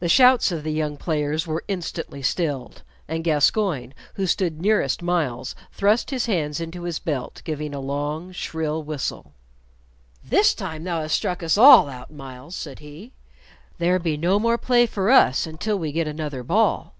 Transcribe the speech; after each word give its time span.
The 0.00 0.08
shouts 0.08 0.50
of 0.50 0.64
the 0.64 0.72
young 0.72 0.96
players 0.96 1.46
were 1.46 1.62
instantly 1.68 2.22
stilled, 2.22 2.82
and 3.06 3.22
Gascoyne, 3.22 3.94
who 4.14 4.26
stood 4.26 4.60
nearest 4.60 5.00
Myles, 5.00 5.54
thrust 5.70 6.10
his 6.10 6.26
hands 6.26 6.58
into 6.58 6.82
his 6.82 6.98
belt, 6.98 7.42
giving 7.44 7.72
a 7.72 7.78
long 7.78 8.32
shrill 8.32 8.82
whistle. 8.82 9.34
"This 10.24 10.54
time 10.54 10.82
thou 10.82 11.02
hast 11.02 11.14
struck 11.14 11.44
us 11.44 11.56
all 11.56 11.88
out, 11.88 12.10
Myles," 12.10 12.56
said 12.56 12.80
he. 12.80 13.12
"There 13.78 14.00
be 14.00 14.16
no 14.16 14.40
more 14.40 14.58
play 14.58 14.86
for 14.86 15.08
us 15.08 15.46
until 15.46 15.78
we 15.78 15.92
get 15.92 16.08
another 16.08 16.42
ball." 16.42 16.94